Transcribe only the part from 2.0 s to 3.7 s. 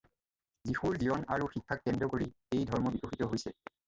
কৰি এই ধৰ্ম বিকশিত হৈছে।